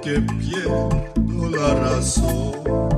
[0.00, 0.88] pierdo
[1.50, 2.97] la razón.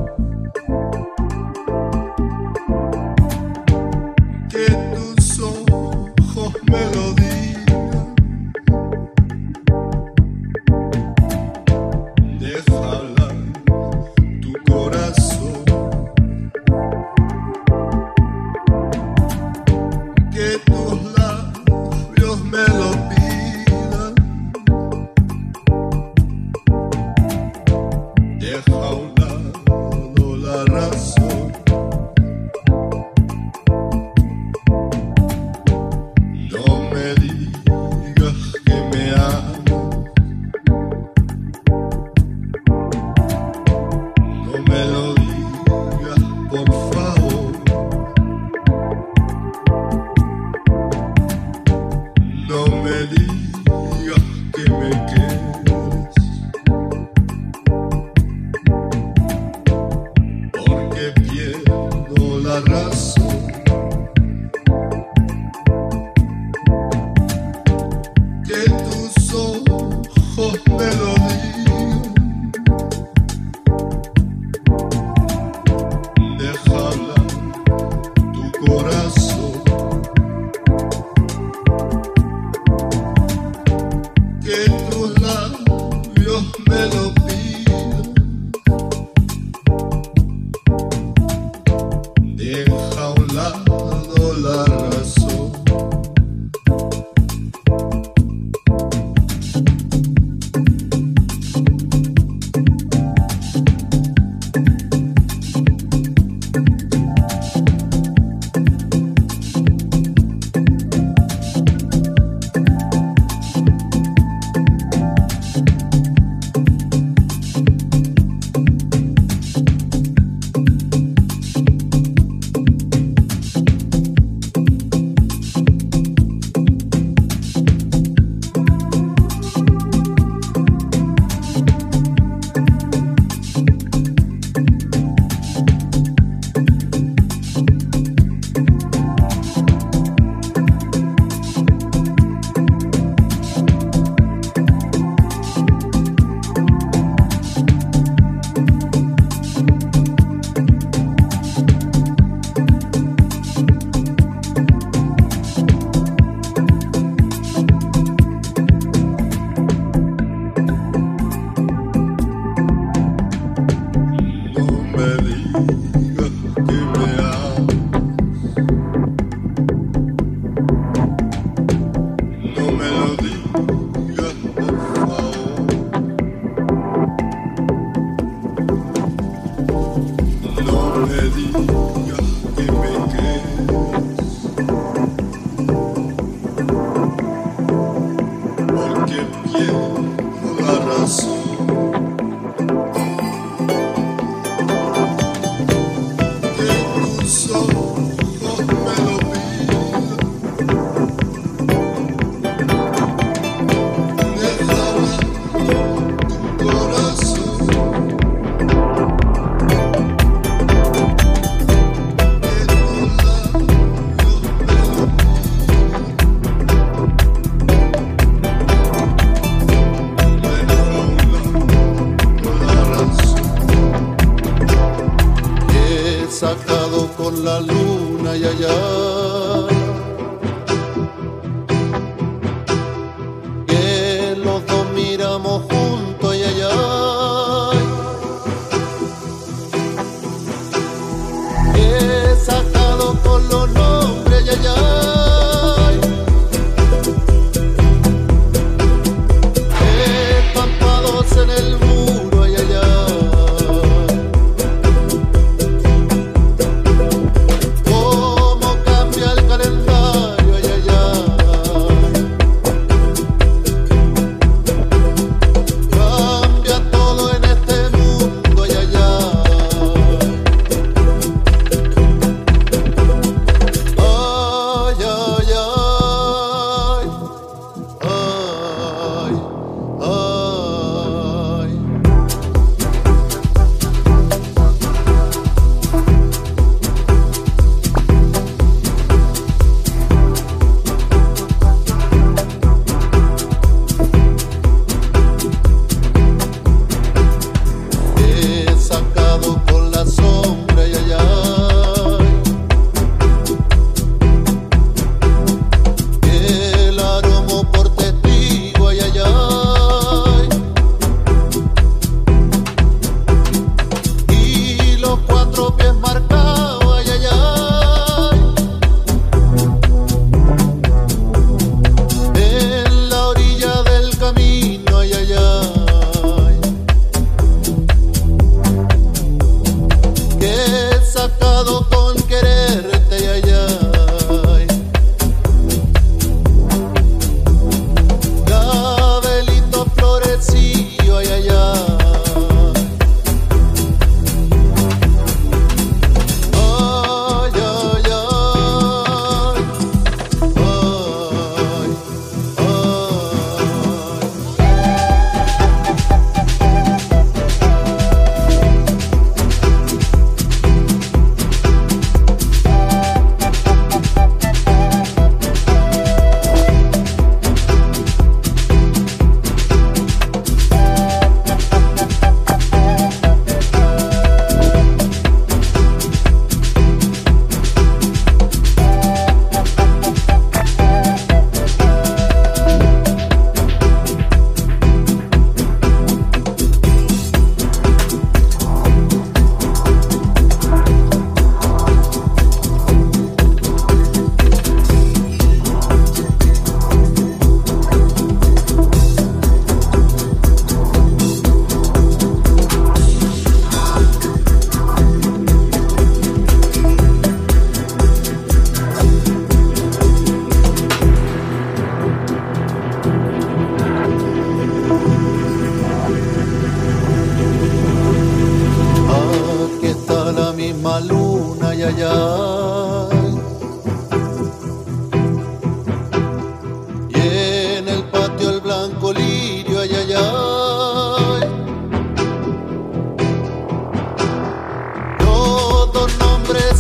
[84.51, 84.80] again.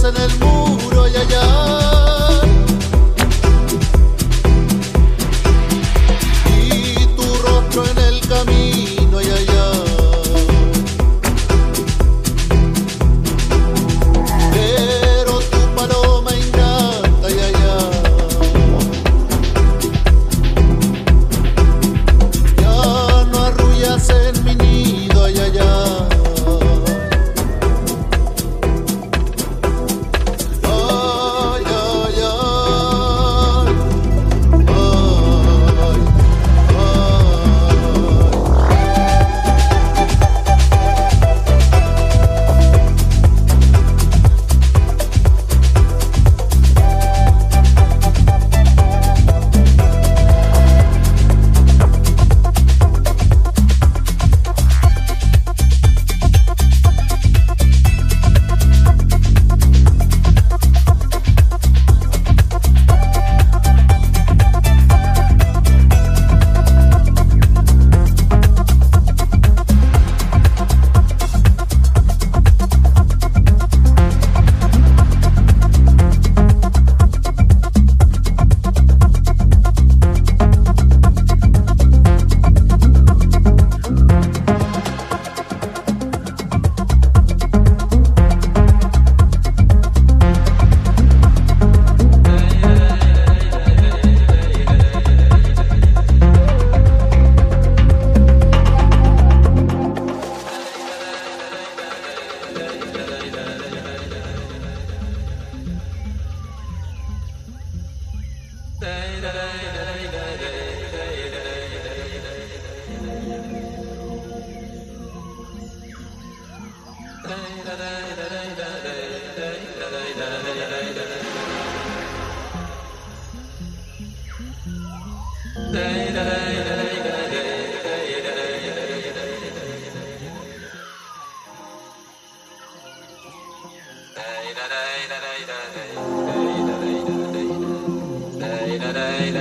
[0.04, 0.60] En el muro,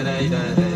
[0.03, 0.68] da da da da